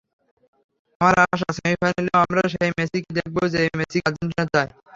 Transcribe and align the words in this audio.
আমার 1.01 1.15
আশা, 1.25 1.49
সেমিফাইনালেও 1.57 2.17
আমরা 2.23 2.41
সেই 2.53 2.71
মেসিকেই 2.77 3.15
দেখব 3.17 3.35
যেই 3.53 3.69
মেসিকে 3.79 4.05
আর্জেন্টিনা 4.07 4.45
চায়। 4.53 4.69